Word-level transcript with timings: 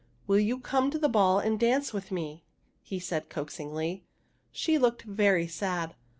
''Will 0.25 0.39
you 0.39 0.57
come 0.57 0.89
to 0.89 0.97
the 0.97 1.07
ball 1.07 1.37
and 1.37 1.59
dance 1.59 1.93
with 1.93 2.09
me?" 2.11 2.43
he 2.81 2.97
asked 2.97 3.29
coaxingly. 3.29 4.03
She 4.51 4.79
looked 4.79 5.03
very 5.03 5.45
sad. 5.45 5.93